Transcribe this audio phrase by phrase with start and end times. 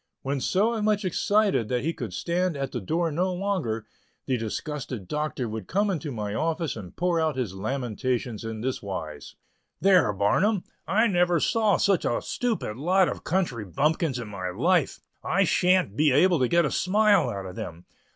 [0.23, 3.85] When so much excited that he could stand at the door no longer,
[4.25, 8.81] the disgusted Doctor would come into my office and pour out his lamentations in this
[8.81, 9.35] wise:
[9.79, 14.99] "There, Barnum, I never saw such a stupid lot of country bumpkins in my life.
[15.23, 17.85] I shan't be able to get a smile out of them.